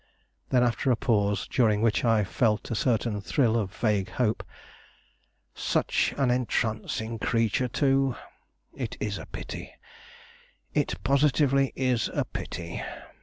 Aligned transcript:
Then 0.49 0.63
after 0.63 0.89
a 0.89 0.95
pause, 0.95 1.47
during 1.47 1.79
which 1.79 2.03
I 2.03 2.23
felt 2.23 2.71
a 2.71 2.75
certain 2.75 3.21
thrill 3.21 3.55
of 3.55 3.71
vague 3.71 4.09
hope: 4.09 4.41
"Such 5.53 6.15
an 6.17 6.31
entrancing 6.31 7.19
creature 7.19 7.67
too! 7.67 8.15
It 8.73 8.97
is 8.99 9.19
a 9.19 9.27
pity, 9.27 9.75
it 10.73 10.95
positively 11.03 11.71
is 11.75 12.09
a 12.15 12.25
pity! 12.25 12.81